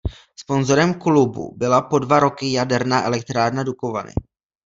[0.35, 4.13] Sponzorem klubu byla po dva roky Jaderná elektrárna Dukovany.